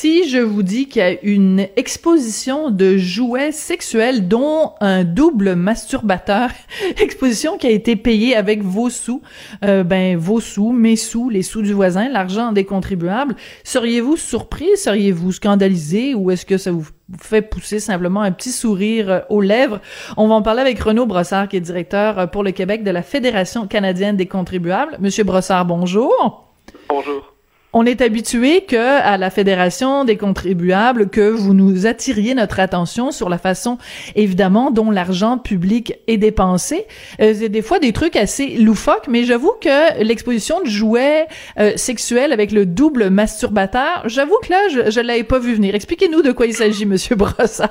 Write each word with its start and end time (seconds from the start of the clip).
si 0.00 0.26
je 0.30 0.38
vous 0.38 0.62
dis 0.62 0.88
qu'il 0.88 1.02
y 1.02 1.04
a 1.04 1.22
une 1.22 1.66
exposition 1.76 2.70
de 2.70 2.96
jouets 2.96 3.52
sexuels 3.52 4.28
dont 4.28 4.72
un 4.80 5.04
double 5.04 5.56
masturbateur, 5.56 6.48
exposition 7.02 7.58
qui 7.58 7.66
a 7.66 7.70
été 7.70 7.96
payée 7.96 8.34
avec 8.34 8.62
vos 8.62 8.88
sous, 8.88 9.20
euh, 9.62 9.84
ben 9.84 10.16
vos 10.16 10.40
sous, 10.40 10.72
mes 10.72 10.96
sous, 10.96 11.28
les 11.28 11.42
sous 11.42 11.60
du 11.60 11.74
voisin, 11.74 12.08
l'argent 12.08 12.52
des 12.52 12.64
contribuables, 12.64 13.36
seriez-vous 13.62 14.16
surpris, 14.16 14.74
seriez-vous 14.76 15.32
scandalisé 15.32 16.14
ou 16.14 16.30
est-ce 16.30 16.46
que 16.46 16.56
ça 16.56 16.72
vous 16.72 16.88
fait 17.20 17.42
pousser 17.42 17.78
simplement 17.78 18.22
un 18.22 18.32
petit 18.32 18.52
sourire 18.52 19.10
euh, 19.10 19.20
aux 19.28 19.42
lèvres? 19.42 19.82
On 20.16 20.28
va 20.28 20.34
en 20.34 20.40
parler 20.40 20.62
avec 20.62 20.80
Renaud 20.80 21.04
Brossard, 21.04 21.46
qui 21.46 21.58
est 21.58 21.60
directeur 21.60 22.18
euh, 22.18 22.26
pour 22.26 22.42
le 22.42 22.52
Québec 22.52 22.84
de 22.84 22.90
la 22.90 23.02
Fédération 23.02 23.66
canadienne 23.66 24.16
des 24.16 24.24
contribuables. 24.24 24.96
Monsieur 24.98 25.24
Brossard, 25.24 25.66
bonjour. 25.66 26.46
Bonjour. 26.88 27.29
On 27.72 27.86
est 27.86 28.00
habitué 28.00 28.62
que 28.62 29.00
à 29.00 29.16
la 29.16 29.30
Fédération 29.30 30.04
des 30.04 30.16
contribuables 30.16 31.08
que 31.08 31.30
vous 31.30 31.54
nous 31.54 31.86
attiriez 31.86 32.34
notre 32.34 32.58
attention 32.58 33.12
sur 33.12 33.28
la 33.28 33.38
façon 33.38 33.78
évidemment 34.16 34.70
dont 34.72 34.90
l'argent 34.90 35.38
public 35.38 35.94
est 36.08 36.16
dépensé. 36.16 36.86
Euh, 37.20 37.32
c'est 37.34 37.48
des 37.48 37.62
fois 37.62 37.78
des 37.78 37.92
trucs 37.92 38.16
assez 38.16 38.48
loufoques, 38.56 39.06
mais 39.06 39.22
j'avoue 39.22 39.52
que 39.60 40.02
l'exposition 40.02 40.60
de 40.60 40.66
jouets 40.66 41.28
euh, 41.58 41.76
sexuels 41.76 42.32
avec 42.32 42.50
le 42.50 42.66
double 42.66 43.08
masturbateur, 43.10 44.02
j'avoue 44.06 44.38
que 44.42 44.50
là 44.50 44.68
je, 44.68 44.90
je 44.90 45.00
l'avais 45.00 45.24
pas 45.24 45.38
vu 45.38 45.54
venir. 45.54 45.74
Expliquez-nous 45.74 46.22
de 46.22 46.32
quoi 46.32 46.46
il 46.46 46.54
s'agit, 46.54 46.86
Monsieur 46.90 47.14
Brossard. 47.14 47.70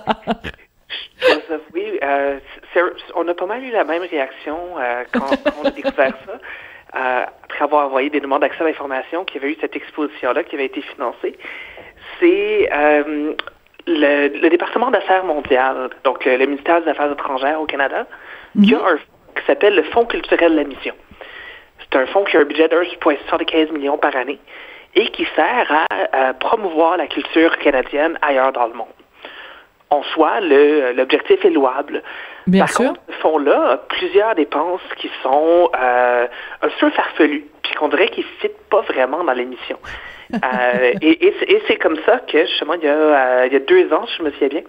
Oui, 1.73 1.99
euh, 2.01 2.39
on 3.15 3.27
a 3.27 3.33
pas 3.33 3.45
mal 3.45 3.63
eu 3.63 3.71
la 3.71 3.83
même 3.83 4.03
réaction 4.03 4.57
euh, 4.79 5.03
quand, 5.11 5.27
quand, 5.43 5.53
on 5.61 5.67
a 5.67 5.71
découvert 5.71 6.13
ça 6.25 6.39
après 6.93 7.63
avoir 7.63 7.85
envoyé 7.85 8.09
des 8.09 8.19
demandes 8.19 8.41
d'accès 8.41 8.61
à 8.61 8.65
l'information, 8.65 9.25
qu'il 9.25 9.41
y 9.41 9.43
avait 9.43 9.53
eu 9.53 9.57
cette 9.61 9.75
exposition-là 9.75 10.43
qui 10.43 10.55
avait 10.55 10.65
été 10.65 10.81
financée, 10.81 11.37
c'est 12.19 12.69
euh, 12.73 13.33
le, 13.87 14.49
département 14.49 14.91
d'affaires 14.91 15.23
mondiales, 15.23 15.89
donc 16.03 16.25
le, 16.25 16.37
ministère 16.45 16.81
des 16.81 16.89
Affaires 16.89 17.11
étrangères 17.11 17.61
au 17.61 17.65
Canada, 17.65 18.05
qui 18.63 18.73
a 18.73 18.79
mhm. 18.79 18.85
un 18.85 18.97
fonds 18.97 19.05
qui 19.35 19.45
s'appelle 19.45 19.75
le 19.75 19.83
Fonds 19.83 20.05
culturel 20.05 20.51
de 20.51 20.57
la 20.57 20.63
mission. 20.63 20.95
C'est 21.79 21.97
un 21.97 22.05
fonds 22.07 22.23
qui 22.23 22.37
a 22.37 22.41
un 22.41 22.43
budget 22.43 22.67
de 22.67 22.75
1,75 22.75 23.71
millions 23.71 23.97
par 23.97 24.15
année 24.15 24.39
et 24.95 25.07
qui 25.11 25.25
sert 25.35 25.85
à, 26.11 26.33
promouvoir 26.33 26.97
la 26.97 27.07
culture 27.07 27.57
canadienne 27.59 28.17
ailleurs 28.21 28.51
dans 28.51 28.67
le 28.67 28.73
monde. 28.73 28.87
En 29.91 30.03
soi, 30.03 30.39
l'objectif 30.41 31.43
est 31.43 31.49
louable. 31.49 32.03
Bien 32.45 32.65
Par 32.65 32.69
sûr. 32.69 32.87
contre, 32.87 33.01
ce 33.07 33.13
fonds-là 33.21 33.71
a 33.71 33.77
plusieurs 33.77 34.35
dépenses 34.35 34.81
qui 34.97 35.09
sont 35.23 35.69
euh, 35.79 36.27
un 36.61 36.69
peu 36.79 36.89
farfelues, 36.91 37.45
puis 37.63 37.73
qu'on 37.73 37.87
dirait 37.87 38.09
qu'ils 38.09 38.23
ne 38.23 38.39
fitent 38.39 38.69
pas 38.69 38.81
vraiment 38.81 39.23
dans 39.23 39.33
l'émission. 39.33 39.79
euh, 40.33 40.93
et, 41.01 41.27
et, 41.27 41.63
c'est 41.67 41.77
comme 41.77 41.97
ça 42.05 42.19
que, 42.19 42.45
justement, 42.45 42.75
il 42.75 42.83
y 42.83 42.87
a, 42.87 42.93
euh, 42.93 43.47
il 43.47 43.53
y 43.53 43.55
a 43.55 43.59
deux 43.59 43.91
ans, 43.91 44.05
je 44.17 44.23
me 44.23 44.31
souviens 44.31 44.47
bien, 44.49 44.61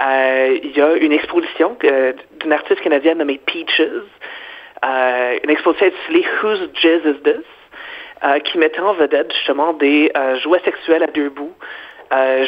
euh, 0.00 0.58
il 0.62 0.76
y 0.76 0.80
a 0.80 0.94
une 0.96 1.12
exposition 1.12 1.76
euh, 1.84 2.12
d'une 2.40 2.52
artiste 2.52 2.80
canadienne 2.80 3.18
nommée 3.18 3.40
Peaches, 3.44 3.80
euh, 3.80 5.38
une 5.44 5.50
exposition 5.50 5.86
intitulée 5.86 6.24
Whose 6.42 6.70
Jazz 6.74 7.02
Is 7.04 7.22
This, 7.22 8.42
qui 8.44 8.56
mettait 8.56 8.80
en 8.80 8.92
vedette 8.92 9.32
justement 9.32 9.72
des 9.72 10.12
jouets 10.44 10.60
sexuels 10.64 11.02
à 11.02 11.08
deux 11.08 11.28
bouts 11.28 11.54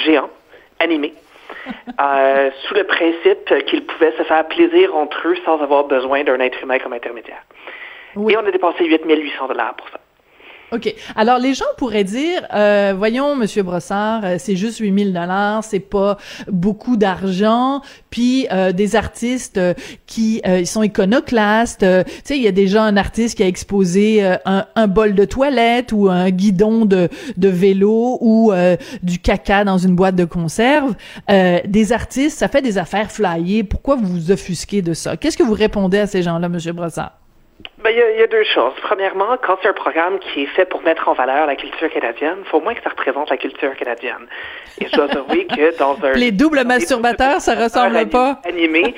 géants, 0.05 0.31
animés. 0.79 1.15
Euh, 2.01 2.51
sous 2.63 2.75
le 2.75 2.85
principe 2.85 3.65
qu'ils 3.67 3.87
pouvaient 3.87 4.13
se 4.19 4.25
faire 4.25 4.47
plaisir 4.49 4.95
entre 4.95 5.29
eux 5.29 5.37
sans 5.45 5.61
avoir 5.63 5.85
besoin 5.85 6.25
d'un 6.25 6.41
être 6.41 6.63
humain 6.63 6.79
comme 6.79 6.93
intermédiaire. 6.93 7.43
Et 8.17 8.37
on 8.37 8.47
a 8.47 8.51
dépensé 8.51 8.85
8800 8.85 9.49
dollars 9.49 9.75
pour 9.77 9.89
ça. 9.89 9.99
OK. 10.73 10.95
Alors, 11.15 11.39
les 11.39 11.55
gens 11.55 11.65
pourraient 11.77 12.05
dire, 12.05 12.47
euh, 12.53 12.95
voyons, 12.97 13.37
Monsieur 13.37 13.63
Brossard, 13.63 14.25
euh, 14.25 14.37
c'est 14.39 14.57
juste 14.57 14.79
8000 14.79 15.13
dollars, 15.13 15.63
c'est 15.63 15.79
pas 15.79 16.19
beaucoup 16.49 16.97
d'argent, 16.97 17.81
puis 18.11 18.47
euh, 18.51 18.73
des 18.73 18.97
artistes 18.97 19.59
euh, 19.59 19.75
qui 20.07 20.43
ils 20.45 20.67
sont 20.67 20.83
iconoclastes. 20.83 21.81
tu 21.81 22.13
sais, 22.25 22.37
il 22.37 22.43
y 22.43 22.49
a 22.49 22.53
déjà 22.53 22.83
un 22.83 22.97
artiste 22.97 23.37
qui 23.37 23.43
a 23.43 23.47
exposé 23.47 24.25
un, 24.45 24.67
un, 24.75 24.87
bol 24.87 25.15
de 25.15 25.25
toilette 25.25 25.93
ou 25.93 26.09
un 26.09 26.31
guidon 26.31 26.85
de, 26.85 27.09
de 27.37 27.49
vélo 27.49 28.19
ou 28.21 28.53
du 29.03 29.19
caca 29.19 29.65
dans 29.65 29.79
une 29.79 29.95
boîte 29.95 30.17
de 30.17 30.25
conserve. 30.25 30.95
des 31.29 31.93
artistes, 31.93 32.39
ça 32.39 32.49
fait 32.49 32.63
des 32.63 32.79
affaires 32.79 33.11
flyées. 33.11 33.65
Pourquoi 33.65 33.97
vous 33.97 34.07
vous 34.07 34.31
offusquez 34.31 34.83
de 34.83 34.95
ça? 34.95 35.17
Qu'est-ce 35.17 35.37
que 35.37 35.43
vous 35.43 35.55
répondez 35.55 35.99
à 35.99 36.07
ces 36.07 36.23
gens-là, 36.23 36.49
Monsieur 36.49 36.73
Brossard? 36.73 37.24
Ben, 37.85 37.91
il 37.91 38.19
y, 38.19 38.23
a 38.23 38.27
deux 38.27 38.45
choses. 38.45 38.73
Premièrement, 38.81 39.37
quand 39.43 39.59
c'est 39.61 39.69
un 39.69 39.75
programme 39.75 40.19
qui 40.19 40.45
est 40.45 40.47
fait 40.47 40.65
pour 40.65 40.81
mettre 40.85 41.07
en 41.07 41.13
valeur 41.13 41.47
la 41.47 41.55
culture 41.55 41.91
canadienne, 41.91 42.39
il 42.39 42.45
faut 42.47 42.57
au 42.57 42.61
moins 42.63 42.73
que 42.73 42.83
ça 42.83 42.89
représente 42.89 43.29
la 43.29 43.37
culture 43.37 43.77
canadienne. 43.77 44.27
Et 44.81 44.87
je 44.87 44.97
dois 44.97 45.11
avouer 45.15 45.47
que 45.47 45.77
dans 45.79 46.03
un... 46.03 46.13
Les 46.15 46.33
doubles 46.33 46.65
masturbateurs, 46.65 47.43
ça 47.43 47.55
ressemble 47.55 48.09
pas? 48.09 48.41
Animé, 48.49 48.95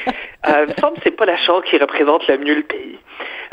euh, 0.46 0.66
il 0.68 0.72
me 0.72 0.80
semble 0.80 0.98
que 0.98 1.00
c'est 1.02 1.16
pas 1.16 1.26
la 1.26 1.36
chose 1.36 1.64
qui 1.64 1.78
représente 1.78 2.28
le 2.28 2.38
mieux 2.38 2.54
le 2.54 2.62
pays. 2.62 2.96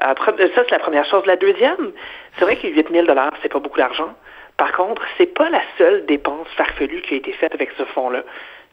Euh, 0.03 0.13
ça, 0.23 0.61
c'est 0.65 0.71
la 0.71 0.77
première 0.77 1.05
chose. 1.05 1.25
La 1.25 1.35
deuxième, 1.35 1.93
c'est 2.37 2.45
vrai 2.45 2.55
que 2.55 2.67
8 2.67 2.89
000 2.91 3.07
c'est 3.41 3.51
pas 3.51 3.59
beaucoup 3.59 3.79
d'argent. 3.79 4.13
Par 4.57 4.71
contre, 4.73 5.01
c'est 5.17 5.33
pas 5.33 5.49
la 5.49 5.61
seule 5.79 6.05
dépense 6.05 6.47
farfelue 6.55 7.01
qui 7.01 7.15
a 7.15 7.17
été 7.17 7.31
faite 7.31 7.55
avec 7.55 7.71
ce 7.75 7.85
fonds-là. 7.85 8.21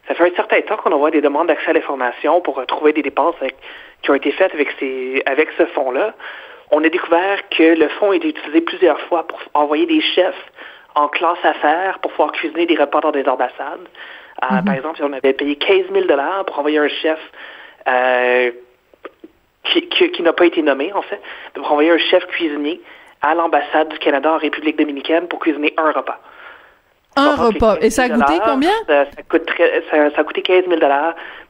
Ça 0.08 0.14
fait 0.14 0.30
un 0.30 0.36
certain 0.36 0.60
temps 0.60 0.76
qu'on 0.76 0.92
envoie 0.92 1.10
des 1.10 1.22
demandes 1.22 1.46
d'accès 1.46 1.70
à 1.70 1.72
l'information 1.72 2.42
pour 2.42 2.62
trouver 2.66 2.92
des 2.92 3.02
dépenses 3.02 3.36
qui 4.02 4.10
ont 4.10 4.14
été 4.14 4.30
faites 4.32 4.52
avec, 4.52 4.68
ces, 4.78 5.22
avec 5.24 5.48
ce 5.56 5.64
fonds-là 5.64 6.12
on 6.70 6.84
a 6.84 6.88
découvert 6.88 7.48
que 7.50 7.62
le 7.62 7.88
fonds 7.88 8.12
a 8.12 8.16
été 8.16 8.28
utilisé 8.28 8.60
plusieurs 8.60 9.00
fois 9.02 9.26
pour 9.26 9.40
envoyer 9.54 9.86
des 9.86 10.00
chefs 10.00 10.50
en 10.94 11.08
classe 11.08 11.44
affaires 11.44 11.98
pour 12.00 12.10
pouvoir 12.12 12.32
cuisiner 12.32 12.66
des 12.66 12.76
repas 12.76 13.00
dans 13.00 13.12
des 13.12 13.26
ambassades. 13.26 13.88
Euh, 14.42 14.56
mhm. 14.56 14.64
Par 14.64 14.74
exemple, 14.74 15.00
on 15.02 15.12
avait 15.12 15.32
payé 15.32 15.56
15 15.56 15.86
000 15.92 16.06
pour 16.46 16.58
envoyer 16.58 16.78
un 16.78 16.88
chef 16.88 17.18
euh, 17.88 18.50
qui, 19.64 20.22
n'a 20.22 20.32
pas 20.32 20.46
été 20.46 20.62
nommé, 20.62 20.92
en 20.92 21.02
fait, 21.02 21.20
pour 21.54 21.70
envoyer 21.70 21.90
un 21.90 21.98
chef 21.98 22.26
cuisinier 22.26 22.80
à 23.22 23.34
l'ambassade 23.34 23.88
du 23.88 23.98
Canada 23.98 24.32
en 24.32 24.38
République 24.38 24.78
dominicaine 24.78 25.28
pour 25.28 25.40
cuisiner 25.40 25.74
un 25.76 25.92
repas. 25.92 26.20
Un 27.16 27.34
repas. 27.34 27.76
Et 27.80 27.90
ça 27.90 28.04
a 28.04 28.08
coûté 28.08 28.34
combien? 28.44 28.70
Ça, 28.86 29.04
ça 29.10 30.20
a 30.20 30.24
coûté 30.24 30.42
15 30.42 30.64
000 30.68 30.80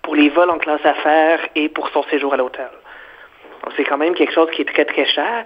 pour 0.03 0.17
les 0.17 0.29
vols 0.31 0.51
en 0.51 0.59
classe 0.59 0.85
affaires 0.85 1.41
et 1.55 1.69
pour 1.69 1.89
son 1.91 2.03
séjour 2.05 2.35
à 2.35 2.37
l'hôtel. 2.39 2.69
C'est 3.77 3.85
quand 3.85 3.99
même 3.99 4.15
quelque 4.15 4.33
chose 4.33 4.51
qui 4.51 4.63
est 4.63 4.73
très, 4.73 4.85
très 4.85 5.05
cher. 5.05 5.45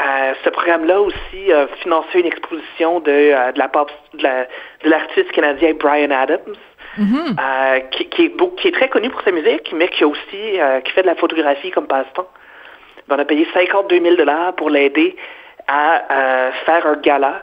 Euh, 0.00 0.34
ce 0.42 0.50
programme-là 0.50 1.00
aussi 1.00 1.52
a 1.52 1.68
financé 1.82 2.18
une 2.20 2.26
exposition 2.26 2.98
de, 3.00 3.10
euh, 3.10 3.52
de 3.52 3.58
la 3.58 3.68
pop, 3.68 3.90
de 4.14 4.90
l'artiste 4.90 5.30
canadien 5.30 5.72
Brian 5.78 6.10
Adams, 6.10 6.40
mm-hmm. 6.98 7.36
euh, 7.38 7.80
qui, 7.92 8.08
qui, 8.08 8.24
est, 8.24 8.56
qui, 8.56 8.68
est, 8.68 8.72
très 8.72 8.88
connu 8.88 9.08
pour 9.10 9.22
sa 9.22 9.30
musique, 9.30 9.72
mais 9.72 9.88
qui 9.88 10.02
a 10.02 10.08
aussi 10.08 10.58
qui 10.84 10.92
fait 10.92 11.02
de 11.02 11.06
la 11.06 11.14
photographie 11.14 11.70
comme 11.70 11.86
passe-temps. 11.86 12.28
On 13.08 13.18
a 13.18 13.24
payé 13.24 13.46
52 13.54 14.00
000 14.00 14.16
dollars 14.16 14.54
pour 14.54 14.70
l'aider 14.70 15.14
à 15.68 16.50
faire 16.66 16.86
un 16.86 16.96
gala 16.96 17.42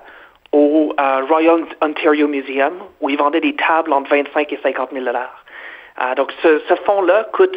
au 0.52 0.94
Royal 1.30 1.64
Ontario 1.82 2.28
Museum 2.28 2.74
où 3.00 3.10
il 3.10 3.18
vendait 3.18 3.40
des 3.40 3.56
tables 3.56 3.94
entre 3.94 4.10
25 4.10 4.52
et 4.52 4.60
50 4.62 4.90
000 4.92 5.06
dollars. 5.06 5.46
donc 6.18 6.34
ce, 6.42 6.60
ce 6.68 6.76
fonds-là 6.84 7.28
coûte 7.32 7.56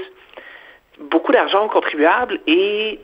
beaucoup 0.99 1.33
d'argent 1.33 1.65
aux 1.67 1.69
contribuables 1.69 2.41
et 2.47 3.01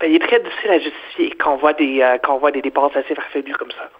ben, 0.00 0.10
il 0.10 0.16
est 0.16 0.26
très 0.26 0.40
difficile 0.40 0.70
à 0.70 0.78
justifier 0.78 1.30
quand 1.38 1.54
on 1.54 1.56
voit 1.56 1.72
des, 1.72 2.02
euh, 2.02 2.18
quand 2.22 2.34
on 2.34 2.38
voit 2.38 2.52
des 2.52 2.62
dépenses 2.62 2.94
assez 2.96 3.14
farfelues 3.14 3.54
comme 3.54 3.70
ça. 3.70 3.90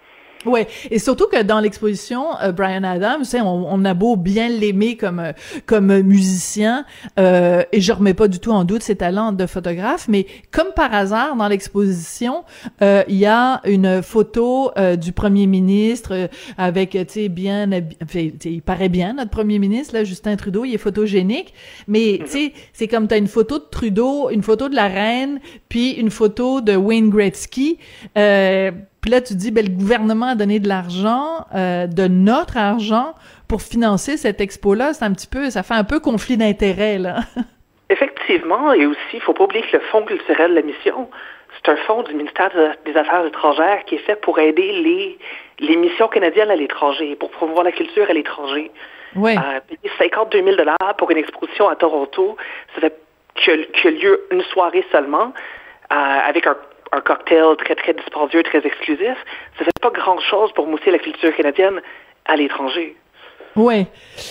Ouais, 0.45 0.67
et 0.91 0.99
surtout 0.99 1.27
que 1.27 1.41
dans 1.41 1.59
l'exposition, 1.59 2.37
euh, 2.41 2.51
Brian 2.51 2.83
Adams, 2.83 3.25
on, 3.33 3.67
on 3.69 3.85
a 3.85 3.93
beau 3.93 4.15
bien 4.15 4.49
l'aimer 4.49 4.95
comme 4.95 5.19
euh, 5.19 5.31
comme 5.65 6.01
musicien, 6.01 6.85
euh, 7.19 7.63
et 7.71 7.81
je 7.81 7.91
remets 7.91 8.13
pas 8.13 8.27
du 8.27 8.39
tout 8.39 8.51
en 8.51 8.63
doute 8.63 8.83
ses 8.83 8.95
talents 8.95 9.31
de 9.31 9.45
photographe, 9.45 10.07
mais 10.07 10.27
comme 10.51 10.67
par 10.75 10.93
hasard 10.93 11.35
dans 11.35 11.47
l'exposition, 11.47 12.43
euh, 12.81 13.03
il 13.07 13.15
y 13.15 13.25
a 13.25 13.61
une 13.65 14.01
photo 14.01 14.71
du 14.97 15.11
premier 15.11 15.47
ministre 15.47 16.29
avec, 16.57 16.91
tu 16.91 17.05
sais, 17.07 17.29
bien, 17.29 17.69
enfin, 18.03 18.29
il 18.45 18.61
paraît 18.61 18.89
bien 18.89 19.13
notre 19.13 19.31
premier 19.31 19.59
ministre 19.59 19.93
là, 19.95 20.03
Justin 20.03 20.35
Trudeau, 20.35 20.65
il 20.65 20.73
est 20.73 20.77
photogénique, 20.77 21.53
mais 21.87 22.19
tu 22.23 22.31
sais, 22.31 22.53
c'est 22.73 22.87
comme 22.87 23.07
t'as 23.07 23.17
une 23.17 23.27
photo 23.27 23.59
de 23.59 23.65
Trudeau, 23.69 24.29
une 24.29 24.43
photo 24.43 24.69
de 24.69 24.75
la 24.75 24.87
reine, 24.87 25.39
puis 25.69 25.91
une 25.91 26.11
photo 26.11 26.61
de 26.61 26.75
Wayne 26.75 27.09
Gretzky. 27.09 27.77
Euh, 28.17 28.71
puis 29.01 29.11
là, 29.11 29.21
tu 29.21 29.35
dis, 29.35 29.51
ben, 29.51 29.65
le 29.65 29.71
gouvernement 29.71 30.27
a 30.27 30.35
donné 30.35 30.59
de 30.59 30.67
l'argent, 30.67 31.45
euh, 31.55 31.87
de 31.87 32.07
notre 32.07 32.57
argent, 32.57 33.13
pour 33.47 33.61
financer 33.61 34.17
cette 34.17 34.41
expo-là. 34.41 34.93
C'est 34.93 35.05
un 35.05 35.13
petit 35.13 35.27
peu, 35.27 35.49
ça 35.49 35.63
fait 35.63 35.75
un 35.75 35.83
peu 35.83 35.99
conflit 35.99 36.37
d'intérêts, 36.37 36.97
là. 36.97 37.19
Effectivement, 37.89 38.73
et 38.73 38.85
aussi, 38.85 38.99
il 39.13 39.21
faut 39.21 39.33
pas 39.33 39.45
oublier 39.45 39.63
que 39.63 39.77
le 39.77 39.83
Fonds 39.91 40.03
culturel 40.03 40.51
de 40.51 40.55
la 40.55 40.61
mission, 40.61 41.09
c'est 41.55 41.71
un 41.71 41.77
fonds 41.77 42.03
du 42.03 42.13
ministère 42.13 42.51
des 42.85 42.97
Affaires 42.97 43.25
étrangères 43.25 43.85
qui 43.85 43.95
est 43.95 43.99
fait 43.99 44.17
pour 44.17 44.39
aider 44.39 44.73
les, 44.73 45.17
les 45.59 45.75
missions 45.77 46.07
canadiennes 46.07 46.51
à 46.51 46.55
l'étranger, 46.55 47.15
pour 47.15 47.31
promouvoir 47.31 47.63
la 47.63 47.71
culture 47.71 48.05
à 48.09 48.13
l'étranger. 48.13 48.71
Oui. 49.15 49.35
Euh, 49.37 49.59
payer 49.67 49.91
52 49.97 50.43
000 50.43 50.57
pour 50.97 51.11
une 51.11 51.17
exposition 51.17 51.69
à 51.69 51.75
Toronto, 51.75 52.35
ça 52.75 52.81
fait 52.81 52.99
que, 53.35 53.81
que 53.81 53.87
lieu 53.87 54.27
une 54.31 54.43
soirée 54.43 54.85
seulement, 54.91 55.33
euh, 55.91 55.95
avec 55.95 56.45
un 56.47 56.57
un 56.97 57.01
cocktail 57.01 57.55
très, 57.57 57.75
très 57.75 57.93
dispendieux, 57.93 58.43
très 58.43 58.65
exclusif, 58.65 59.17
ça 59.57 59.65
fait 59.65 59.79
pas 59.81 59.91
grand-chose 59.91 60.51
pour 60.53 60.67
mousser 60.67 60.91
la 60.91 60.99
culture 60.99 61.35
canadienne 61.35 61.81
à 62.25 62.35
l'étranger. 62.35 62.95
Ouais, 63.57 63.87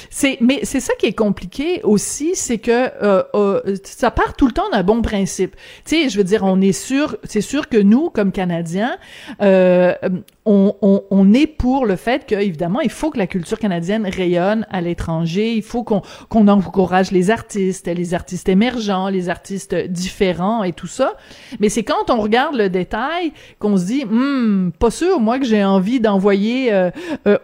c'est 0.09 0.39
mais 0.41 0.61
c'est 0.63 0.79
ça 0.79 0.95
qui 1.01 1.07
est 1.07 1.13
compliqué 1.13 1.81
aussi, 1.83 2.37
c'est 2.37 2.59
que 2.59 2.91
euh, 3.03 3.25
euh, 3.35 3.61
ça 3.83 4.13
part 4.13 4.35
tout 4.35 4.47
le 4.47 4.53
temps 4.53 4.71
d'un 4.71 4.85
bon 4.85 5.03
principe. 5.03 5.57
Tu 5.85 5.97
sais, 5.97 6.09
je 6.09 6.17
veux 6.17 6.23
dire, 6.23 6.45
on 6.45 6.61
est 6.61 6.71
sûr, 6.71 7.17
c'est 7.25 7.41
sûr 7.41 7.69
que 7.69 7.77
nous, 7.77 8.09
comme 8.09 8.31
Canadiens, 8.31 8.97
euh, 9.43 9.95
on, 10.45 10.75
on, 10.81 11.03
on, 11.11 11.33
est 11.33 11.49
pour 11.49 11.87
le 11.87 11.97
fait 11.97 12.25
que 12.25 12.37
évidemment, 12.37 12.81
il 12.81 12.91
faut 12.91 13.11
que 13.11 13.19
la 13.19 13.27
culture 13.27 13.59
canadienne 13.59 14.07
rayonne 14.07 14.65
à 14.71 14.81
l'étranger. 14.81 15.55
Il 15.55 15.63
faut 15.63 15.83
qu'on 15.83 16.03
qu'on 16.29 16.47
encourage 16.47 17.11
les 17.11 17.31
artistes, 17.33 17.89
les 17.89 18.15
artistes 18.15 18.49
émergents, 18.49 19.09
les 19.09 19.29
artistes 19.29 19.75
différents 19.75 20.63
et 20.63 20.73
tout 20.73 20.87
ça. 20.87 21.15
Mais 21.59 21.69
c'est 21.69 21.83
quand 21.83 22.11
on 22.11 22.21
regarde 22.21 22.55
le 22.55 22.69
détail 22.69 23.33
qu'on 23.59 23.77
se 23.77 23.87
dit, 23.87 24.05
hmm, 24.05 24.71
pas 24.79 24.93
sûr 24.93 25.19
moi 25.19 25.41
que 25.41 25.47
j'ai 25.47 25.65
envie 25.65 25.99
d'envoyer 25.99 26.91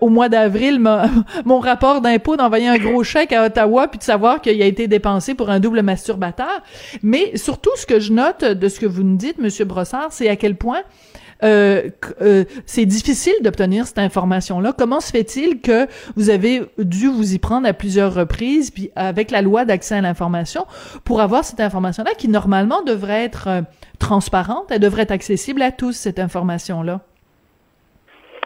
au 0.01 0.09
mois 0.09 0.29
d'avril 0.29 0.79
mon 1.45 1.59
rapport 1.73 2.03
d'impôt 2.03 2.37
d'envoyer 2.37 2.69
un 2.69 2.77
gros 2.77 3.03
chèque 3.03 3.33
à 3.33 3.47
Ottawa 3.47 3.89
puis 3.89 3.99
de 3.99 4.05
savoir 4.05 4.43
qu'il 4.43 4.61
a 4.61 4.67
été 4.67 4.89
dépensé 4.89 5.35
pour 5.35 5.49
un 5.49 5.59
double 5.59 5.83
masturbateur. 5.83 6.63
Mais 7.03 7.37
surtout, 7.37 7.71
ce 7.77 7.87
que 7.87 7.99
je 7.99 8.13
note 8.13 8.45
de 8.45 8.69
ce 8.69 8.79
que 8.79 8.87
vous 8.87 9.03
nous 9.03 9.17
dites, 9.17 9.39
Monsieur 9.39 9.65
Brossard, 9.65 10.09
c'est 10.11 10.29
à 10.29 10.37
quel 10.37 10.57
point 10.57 10.83
euh, 11.43 11.89
euh, 12.21 12.45
c'est 12.67 12.85
difficile 12.85 13.35
d'obtenir 13.43 13.87
cette 13.87 13.99
information-là. 13.99 14.75
Comment 14.77 15.01
se 15.01 15.11
fait-il 15.11 15.61
que 15.61 15.89
vous 16.15 16.31
avez 16.31 16.63
dû 16.79 17.09
vous 17.09 17.35
y 17.35 17.39
prendre 17.39 17.67
à 17.67 17.73
plusieurs 17.73 18.15
reprises, 18.15 18.71
puis 18.71 18.91
avec 18.95 19.31
la 19.31 19.43
loi 19.43 19.65
d'accès 19.65 19.97
à 19.97 20.01
l'information, 20.01 20.67
pour 21.05 21.21
avoir 21.21 21.45
cette 21.45 21.61
information-là 21.61 22.13
qui 22.17 22.29
normalement 22.29 22.83
devrait 22.83 23.25
être 23.25 23.49
euh, 23.49 23.63
transparente, 23.99 24.67
elle 24.71 24.81
devrait 24.81 25.03
être 25.03 25.11
accessible 25.11 25.63
à 25.63 25.73
tous, 25.73 25.93
cette 25.93 26.19
information-là? 26.19 27.01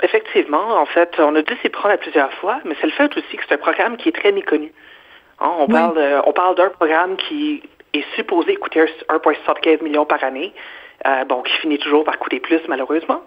Effectivement, 0.03 0.77
en 0.79 0.87
fait, 0.87 1.15
on 1.19 1.35
a 1.37 1.43
dû 1.43 1.57
s'y 1.63 1.69
prendre 1.71 1.95
à 1.95 1.99
plusieurs 1.99 2.33
fois, 2.35 2.59
mais 2.65 2.75
c'est 2.81 2.87
le 2.87 2.93
fait 2.93 3.17
aussi 3.17 3.37
que 3.37 3.43
c'est 3.49 3.55
un 3.55 3.59
programme 3.59 3.97
qui 3.97 4.11
est 4.11 4.13
très 4.13 4.33
méconnu. 4.33 4.73
Hein, 5.41 5.51
on, 5.59 5.67
parle, 5.67 6.23
on 6.25 6.33
parle 6.33 6.55
d'un 6.55 6.71
programme 6.71 7.17
qui 7.17 7.63
est 7.93 8.05
supposé 8.15 8.57
coûter 8.57 8.85
1,75 8.85 9.83
millions 9.83 10.07
par 10.07 10.23
année, 10.23 10.53
euh, 11.07 11.25
bon, 11.25 11.43
qui 11.43 11.53
finit 11.59 11.79
toujours 11.79 12.05
par 12.05 12.19
coûter 12.19 12.41
plus, 12.41 12.61
malheureusement, 12.69 13.23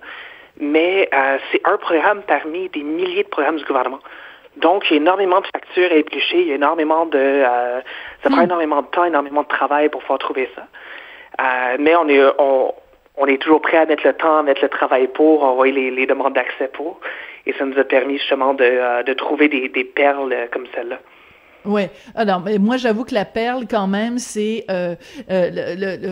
mais 0.57 1.10
euh, 1.13 1.38
c'est 1.51 1.62
un 1.66 1.77
programme 1.77 2.21
parmi 2.24 2.69
des 2.69 2.83
milliers 2.83 3.24
de 3.24 3.30
programmes 3.30 3.57
du 3.57 3.65
gouvernement. 3.65 4.00
Donc, 4.57 4.89
il 4.89 4.95
y 4.95 4.98
a 4.98 5.01
énormément 5.01 5.42
de 5.42 5.48
factures 5.48 5.92
à 5.92 5.95
éplucher, 5.95 6.42
il 6.42 6.48
y 6.48 6.51
a 6.51 6.56
énormément 6.56 7.06
de... 7.06 7.18
Euh, 7.18 7.81
ça 8.24 8.30
prend 8.30 8.42
hmm. 8.42 8.45
énormément 8.45 8.81
de 8.81 8.88
temps, 8.88 9.06
énormément 9.06 9.44
de 9.44 9.48
travail 9.48 9.89
pour 9.89 10.01
pouvoir 10.01 10.19
trouver 10.19 10.50
ça. 10.56 10.68
mais 11.80 11.95
on 11.95 12.07
est... 12.10 12.22
On, 12.38 12.74
on 13.19 13.27
est 13.27 13.38
toujours 13.38 13.62
prêt 13.62 13.77
à 13.77 13.86
mettre 13.86 14.07
le 14.07 14.13
temps, 14.13 14.39
à 14.39 14.44
mettre 14.44 14.62
le 14.63 14.69
travail 14.69 15.07
pour, 15.07 15.44
envoyer 15.44 15.92
les, 15.92 16.07
demandes 16.07 16.33
d'accès 16.33 16.69
pour. 16.74 17.00
Et 17.45 17.54
ça 17.54 17.66
nous 17.66 17.77
a 17.77 17.83
permis 17.83 18.18
justement 18.18 18.54
de, 18.54 18.63
euh, 18.63 19.16
trouver 19.16 19.50
des, 19.50 19.83
perles 19.83 20.33
euh, 20.33 20.45
comme 20.51 20.66
celle-là. 20.74 21.00
Oui. 21.66 21.81
Alors, 22.16 22.39
mais 22.39 22.57
moi, 22.57 22.77
j'avoue 22.77 23.04
que 23.04 23.13
la 23.13 23.25
perle, 23.25 23.66
quand 23.69 23.88
même, 23.88 24.18
c'est 24.18 24.63
euh, 24.71 24.95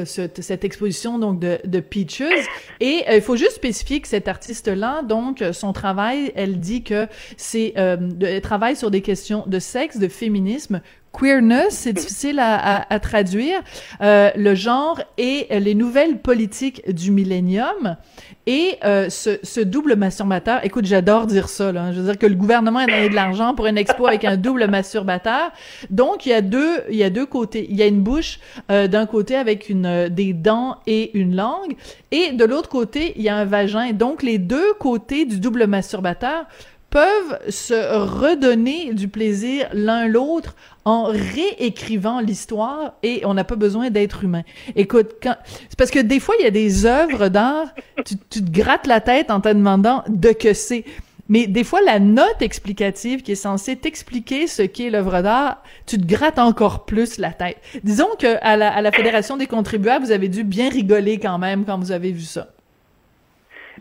cette 0.06 0.66
exposition 0.66 1.18
donc 1.18 1.40
de, 1.40 1.58
de 1.64 1.80
Peaches. 1.80 2.50
Et 2.82 3.06
il 3.10 3.22
faut 3.22 3.38
juste 3.38 3.54
spécifier 3.54 4.02
que 4.02 4.10
cette 4.10 4.28
artiste-là, 4.28 5.04
donc, 5.04 5.42
son 5.54 5.72
travail, 5.72 6.34
elle 6.36 6.60
dit 6.60 6.84
que 6.84 7.08
c'est 7.38 7.74
elle 7.78 8.42
travaille 8.42 8.76
sur 8.76 8.92
des 8.92 9.02
questions 9.02 9.46
de 9.48 9.60
sexe, 9.60 9.98
de 9.98 10.10
féminisme, 10.10 10.82
queerness, 11.12 11.70
c'est 11.72 11.94
difficile 11.94 12.40
à, 12.40 13.00
traduire, 13.00 13.62
euh, 14.02 14.32
le 14.36 14.56
genre 14.56 15.02
et 15.18 15.48
les 15.60 15.76
nouvelles 15.76 16.20
politiques 16.20 16.90
du 16.94 17.12
millénium 17.12 17.98
et 18.46 18.78
euh, 18.86 19.10
ce, 19.10 19.60
double 19.60 19.96
masturbateur. 19.96 20.64
Écoute, 20.64 20.86
j'adore 20.86 21.28
dire 21.28 21.50
ça. 21.50 21.72
Je 21.92 22.00
veux 22.00 22.06
dire 22.06 22.18
que 22.18 22.26
le 22.26 22.36
gouvernement 22.36 22.80
a 22.80 22.86
donné 22.86 23.10
de 23.10 23.16
l'argent 23.16 23.54
pour 23.54 23.68
une 23.68 23.78
expo 23.78 24.08
avec 24.08 24.24
un 24.24 24.38
double 24.38 24.68
masturbateur. 24.68 25.52
Donc 25.90 26.26
il 26.26 26.30
y 26.30 26.34
a 26.34 26.42
deux, 26.42 26.82
il 26.90 26.96
y 26.96 27.04
a 27.04 27.10
deux 27.10 27.26
côtés. 27.26 27.68
Il 27.70 27.76
y 27.76 27.84
a 27.84 27.88
une 27.88 28.02
bouche 28.02 28.40
euh, 28.72 28.88
d'un 28.88 29.06
côté 29.06 29.36
avec 29.36 29.72
des 29.72 30.34
dents 30.34 30.78
et 30.88 31.18
une 31.18 31.36
langue, 31.36 31.76
et 32.12 32.32
de 32.32 32.46
l'autre 32.46 32.70
côté 32.70 33.14
il 33.18 33.24
y 33.24 33.30
a 33.30 33.36
un 33.36 33.46
vagin. 33.46 33.92
Donc 33.92 34.24
les 34.24 34.38
deux 34.38 34.74
côtés 34.80 35.26
du 35.26 35.40
double 35.40 35.68
masturbateur 35.68 36.46
peuvent 36.90 37.40
se 37.50 37.74
redonner 37.74 38.94
du 38.94 39.08
plaisir 39.08 39.68
l'un 39.74 40.08
l'autre 40.08 40.56
en 40.86 41.04
réécrivant 41.04 42.20
l'histoire 42.20 42.94
et 43.04 43.22
on 43.26 43.34
n'a 43.34 43.44
pas 43.44 43.56
besoin 43.56 43.90
d'être 43.90 44.24
humain. 44.24 44.44
Écoute, 44.76 45.16
quand... 45.22 45.36
c'est 45.70 45.78
parce 45.78 45.92
que 45.92 46.00
des 46.00 46.20
fois, 46.20 46.36
il 46.40 46.44
y 46.44 46.48
a 46.48 46.52
des 46.52 46.86
œuvres 46.86 47.28
d'art, 47.28 47.68
tu, 48.06 48.16
tu, 48.30 48.42
te 48.42 48.52
grattes 48.52 48.88
la 48.88 49.02
tête 49.02 49.32
en 49.32 49.42
te 49.42 49.50
demandant 49.50 50.04
de 50.08 50.30
que 50.30 50.54
c'est. 50.54 50.86
Mais 51.30 51.46
des 51.46 51.66
fois, 51.66 51.82
la 51.82 52.00
note 52.00 52.42
explicative 52.42 53.22
qui 53.22 53.34
est 53.34 53.36
censée 53.36 53.76
t'expliquer 53.76 54.48
ce 54.48 54.62
qu'est 54.62 54.90
l'œuvre 54.90 55.22
d'art, 55.22 55.62
tu 55.86 55.98
te 55.98 56.06
grattes 56.06 56.40
encore 56.40 56.86
plus 56.86 57.18
la 57.18 57.34
tête. 57.34 57.58
Disons 57.84 58.08
que 58.18 58.28
la, 58.28 58.74
à 58.74 58.82
la 58.82 58.92
Fédération 58.94 59.36
des 59.36 59.48
contribuables, 59.48 60.06
vous 60.06 60.12
avez 60.12 60.30
dû 60.30 60.46
bien 60.46 60.70
rigoler 60.70 61.20
quand 61.20 61.38
même 61.38 61.66
quand 61.66 61.78
vous 61.78 61.92
avez 61.92 62.14
vu 62.14 62.22
ça. 62.22 62.48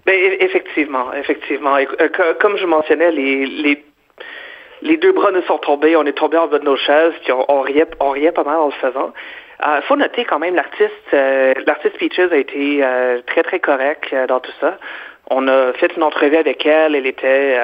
Ben, 0.06 0.14
e-, 0.14 0.42
effectivement, 0.42 1.12
effectivement. 1.12 1.76
Euh, 1.76 2.34
comme 2.40 2.56
je 2.56 2.64
mentionnais, 2.64 3.10
les, 3.10 3.44
les, 3.44 3.84
les 4.82 4.96
deux 4.96 5.12
bras 5.12 5.32
nous 5.32 5.42
sont 5.42 5.58
tombés, 5.58 5.96
on 5.96 6.04
est 6.04 6.12
tombé 6.16 6.38
en 6.38 6.46
bas 6.46 6.60
de 6.60 6.64
nos 6.64 6.76
chaises, 6.76 7.12
puis 7.22 7.32
on, 7.32 7.44
on, 7.48 7.60
riait, 7.60 7.86
on 8.00 8.10
riait 8.10 8.32
pas 8.32 8.44
mal 8.44 8.56
en 8.56 8.66
le 8.66 8.72
faisant. 8.72 9.12
Il 9.60 9.66
euh, 9.68 9.82
faut 9.82 9.96
noter 9.96 10.24
quand 10.24 10.38
même 10.38 10.54
l'artiste, 10.54 10.92
euh, 11.12 11.54
l'artiste 11.66 11.98
Peaches 11.98 12.30
a 12.30 12.36
été 12.36 12.84
très 13.26 13.42
très 13.42 13.58
correct 13.58 14.14
dans 14.28 14.40
tout 14.40 14.52
ça. 14.60 14.78
On 15.28 15.48
a 15.48 15.72
fait 15.72 15.96
une 15.96 16.04
entrevue 16.04 16.36
avec 16.36 16.64
elle, 16.64 16.94
elle 16.94 17.06
était 17.06 17.58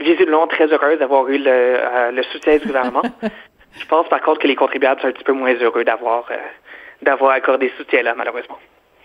visiblement 0.00 0.48
très 0.48 0.66
heureuse 0.66 0.98
d'avoir 0.98 1.28
eu 1.28 1.38
le, 1.38 2.10
le 2.12 2.22
soutien 2.24 2.56
du 2.56 2.66
gouvernement. 2.66 3.02
Je 3.78 3.86
pense 3.86 4.08
par 4.08 4.20
contre 4.20 4.40
que 4.40 4.48
les 4.48 4.56
contribuables 4.56 5.00
sont 5.00 5.06
un 5.06 5.12
petit 5.12 5.22
peu 5.22 5.32
moins 5.32 5.54
heureux 5.54 5.84
d'avoir 5.84 6.28
d'avoir 7.02 7.32
accordé 7.32 7.68
ce 7.68 7.84
soutien-là, 7.84 8.14
malheureusement. 8.16 8.58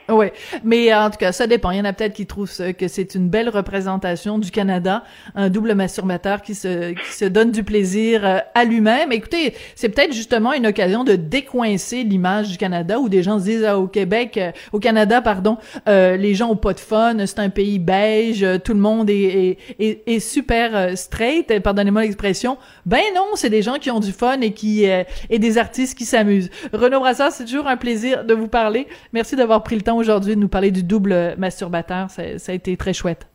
Oui, 0.10 0.28
mais 0.64 0.94
en 0.94 1.10
tout 1.10 1.18
cas, 1.18 1.34
ça 1.34 1.48
dépend. 1.48 1.72
Il 1.72 1.78
y 1.78 1.82
en 1.82 1.86
a 1.86 1.92
peut-être 1.92 2.14
qui 2.14 2.26
trouvent 2.26 2.50
que 2.74 2.88
c'est 2.88 3.14
une 3.16 3.28
belle 3.28 3.50
représentation 3.50 4.40
du 4.40 4.52
Canada, 4.52 5.04
un 5.36 5.50
double 5.50 5.74
masturbateur 5.74 6.42
qui 6.42 6.56
se, 6.56 6.92
qui 6.92 7.12
se 7.12 7.26
donne 7.26 7.52
du 7.52 7.64
plaisir 7.64 8.26
euh, 8.26 8.38
à 8.54 8.64
lui-même. 8.64 9.12
Écoutez, 9.12 9.54
c'est 9.76 9.90
peut-être 9.90 10.14
justement 10.14 10.54
une 10.54 10.66
occasion 10.66 11.04
de 11.04 11.16
décoincer 11.16 12.04
l'image 12.04 12.50
du 12.50 12.58
Canada 12.58 13.00
où 13.00 13.10
des 13.10 13.22
gens 13.22 13.38
se 13.38 13.44
disent 13.44 13.66
ah, 13.66 13.78
au 13.78 13.88
Québec, 13.88 14.38
euh, 14.38 14.52
au 14.72 14.80
Canada, 14.80 15.22
pardon, 15.22 15.58
euh, 15.90 16.16
les 16.16 16.36
gens 16.36 16.52
ont 16.52 16.56
pas 16.56 16.74
de 16.74 16.80
fun, 16.80 17.18
c'est 17.26 17.40
un 17.40 17.50
pays 17.50 17.78
beige, 17.78 18.46
tout 18.64 18.74
le 18.74 18.80
monde 18.80 19.10
est, 19.10 19.58
est, 19.78 20.04
est, 20.08 20.20
super 20.20 20.98
straight, 20.98 21.60
pardonnez-moi 21.62 22.04
l'expression. 22.04 22.58
Ben 22.86 23.02
non, 23.14 23.32
c'est 23.36 23.50
des 23.50 23.62
gens 23.62 23.76
qui 23.76 23.92
ont 23.92 24.00
du 24.00 24.14
fun 24.14 24.40
et 24.40 24.52
qui 24.52 24.86
et 24.86 25.40
des 25.40 25.58
artistes 25.58 25.98
qui 25.98 26.06
s'amusent. 26.06 26.50
Renaud 26.72 27.00
Brassard, 27.00 27.32
c'est 27.32 27.46
toujours 27.46 27.68
un 27.68 27.78
plaisir 27.78 28.24
de 28.24 28.34
vous 28.34 28.48
parler. 28.48 28.88
Merci 29.14 29.36
d'avoir 29.36 29.64
pris 29.64 29.76
le 29.76 29.82
temps 29.82 29.97
aujourd'hui 29.98 30.36
de 30.36 30.40
nous 30.40 30.48
parler 30.48 30.72
du 30.72 30.84
double 30.84 31.36
masturbateur. 31.38 32.10
Ça, 32.10 32.22
a 32.22 32.54
été 32.54 32.78
très 32.78 32.94
chouette. 32.94 33.28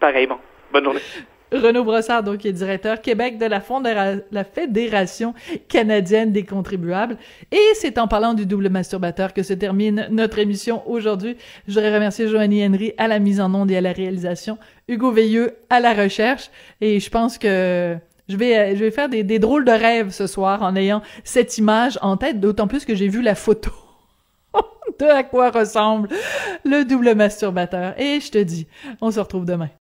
Pareillement. 0.00 0.38
Bonne 0.72 0.84
journée. 0.84 1.00
Renaud 1.52 1.82
Brossard, 1.82 2.22
donc, 2.22 2.46
est 2.46 2.52
directeur 2.52 3.00
Québec 3.00 3.36
de 3.36 3.46
la, 3.46 3.60
la 4.30 4.44
Fédération 4.44 5.34
canadienne 5.68 6.30
des 6.30 6.44
contribuables. 6.44 7.16
Et 7.50 7.74
c'est 7.74 7.98
en 7.98 8.06
parlant 8.06 8.34
du 8.34 8.46
double 8.46 8.68
masturbateur 8.68 9.34
que 9.34 9.42
se 9.42 9.52
termine 9.52 10.06
notre 10.10 10.38
émission 10.38 10.88
aujourd'hui. 10.88 11.36
Je 11.66 11.74
voudrais 11.74 11.92
remercier 11.92 12.28
Joanie 12.28 12.64
Henry 12.64 12.92
à 12.98 13.08
la 13.08 13.18
mise 13.18 13.40
en 13.40 13.52
onde 13.52 13.70
et 13.70 13.76
à 13.76 13.80
la 13.80 13.92
réalisation, 13.92 14.58
Hugo 14.86 15.10
Veilleux 15.10 15.56
à 15.70 15.80
la 15.80 15.92
recherche. 15.92 16.50
Et 16.80 17.00
je 17.00 17.10
pense 17.10 17.36
que 17.36 17.96
je 18.28 18.36
vais, 18.36 18.76
je 18.76 18.84
vais 18.84 18.92
faire 18.92 19.08
des, 19.08 19.24
des 19.24 19.40
drôles 19.40 19.64
de 19.64 19.72
rêves 19.72 20.10
ce 20.10 20.28
soir 20.28 20.62
en 20.62 20.76
ayant 20.76 21.02
cette 21.24 21.58
image 21.58 21.98
en 22.00 22.16
tête, 22.16 22.38
d'autant 22.38 22.68
plus 22.68 22.84
que 22.84 22.94
j'ai 22.94 23.08
vu 23.08 23.22
la 23.22 23.34
photo 23.34 23.72
de 24.98 25.06
à 25.06 25.22
quoi 25.22 25.50
ressemble 25.50 26.08
le 26.64 26.84
double 26.84 27.14
masturbateur. 27.14 27.98
Et 27.98 28.20
je 28.20 28.30
te 28.30 28.38
dis, 28.38 28.66
on 29.00 29.10
se 29.10 29.20
retrouve 29.20 29.44
demain. 29.44 29.70